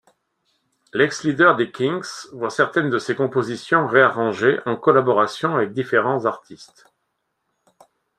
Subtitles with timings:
[0.93, 6.91] L'ex-leader des Kinks voit certaines de ses compositions réarrangées en collaboration avec différents artistes.